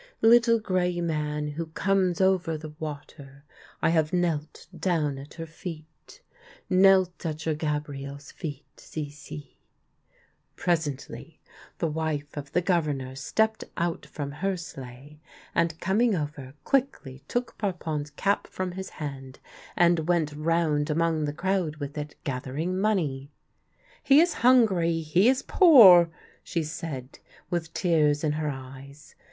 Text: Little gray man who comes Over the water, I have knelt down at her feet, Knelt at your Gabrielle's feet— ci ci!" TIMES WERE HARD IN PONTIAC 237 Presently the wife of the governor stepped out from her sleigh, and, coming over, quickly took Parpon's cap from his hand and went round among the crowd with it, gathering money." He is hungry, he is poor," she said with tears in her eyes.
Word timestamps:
Little 0.23 0.59
gray 0.59 0.99
man 0.99 1.49
who 1.49 1.67
comes 1.67 2.19
Over 2.19 2.57
the 2.57 2.73
water, 2.79 3.43
I 3.83 3.89
have 3.91 4.11
knelt 4.11 4.65
down 4.75 5.19
at 5.19 5.35
her 5.35 5.45
feet, 5.45 6.23
Knelt 6.71 7.23
at 7.23 7.45
your 7.45 7.53
Gabrielle's 7.53 8.31
feet— 8.31 8.65
ci 8.91 9.11
ci!" 9.11 9.11
TIMES 9.37 9.45
WERE 10.57 10.63
HARD 10.65 10.87
IN 10.87 10.93
PONTIAC 10.97 11.07
237 11.77 11.77
Presently 11.77 11.77
the 11.77 11.87
wife 11.93 12.35
of 12.35 12.51
the 12.51 12.61
governor 12.63 13.15
stepped 13.15 13.63
out 13.77 14.07
from 14.07 14.31
her 14.31 14.57
sleigh, 14.57 15.19
and, 15.53 15.79
coming 15.79 16.15
over, 16.15 16.55
quickly 16.63 17.23
took 17.27 17.55
Parpon's 17.59 18.09
cap 18.09 18.47
from 18.47 18.71
his 18.71 18.89
hand 18.97 19.37
and 19.75 20.07
went 20.07 20.33
round 20.33 20.89
among 20.89 21.25
the 21.25 21.31
crowd 21.31 21.75
with 21.75 21.95
it, 21.95 22.15
gathering 22.23 22.75
money." 22.81 23.29
He 24.01 24.19
is 24.19 24.33
hungry, 24.41 25.01
he 25.01 25.29
is 25.29 25.43
poor," 25.43 26.09
she 26.43 26.63
said 26.63 27.19
with 27.51 27.71
tears 27.75 28.23
in 28.23 28.31
her 28.31 28.49
eyes. 28.49 29.13